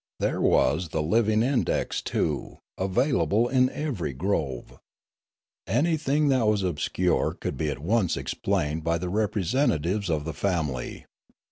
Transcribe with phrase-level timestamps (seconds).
[0.19, 4.79] There was the living index, too, avail able in every grove.
[5.67, 10.23] Anything that was obscure could 78 Limanora be at once explained by the representatives of
[10.25, 11.05] the family.